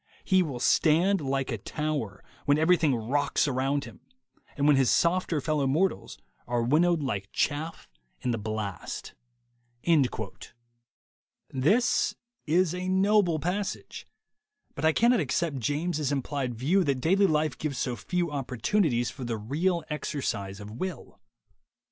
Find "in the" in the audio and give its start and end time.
8.21-8.39